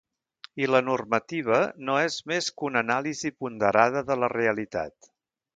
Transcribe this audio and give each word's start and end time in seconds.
I 0.63 0.69
la 0.75 0.79
normativa 0.85 1.59
no 1.89 1.99
és 2.05 2.17
més 2.33 2.49
que 2.55 2.67
una 2.71 2.83
anàlisi 2.89 3.35
ponderada 3.45 4.07
de 4.11 4.21
la 4.23 4.35
realitat. 4.39 5.13